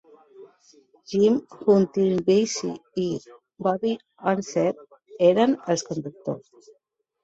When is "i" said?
3.05-3.07